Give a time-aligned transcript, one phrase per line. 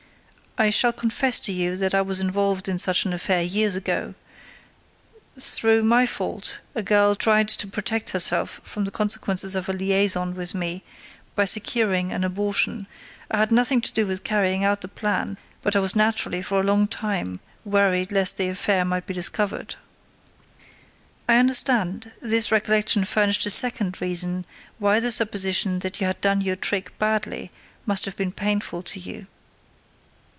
[0.57, 4.15] "I shall confess to you that I was involved in such an affair years ago.
[5.39, 10.35] Through my fault a girl tried to protect herself from the consequences of a liaison
[10.35, 10.83] with me
[11.35, 12.85] by securing an abortion.
[13.31, 16.59] I had nothing to do with carrying out the plan, but I was naturally for
[16.59, 19.75] a long time worried lest the affair might be discovered."
[21.29, 24.45] "I understand; this recollection furnished a second reason
[24.79, 27.51] why the supposition that you had done your trick badly
[27.85, 29.27] must have been painful to you."